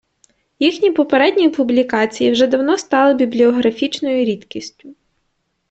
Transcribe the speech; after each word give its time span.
Їхні 0.59 0.91
попередні 0.91 1.49
публікації 1.49 2.31
вже 2.31 2.47
давно 2.47 2.77
стали 2.77 3.13
бібліографічною 3.13 4.25
рідкістю. 4.25 4.93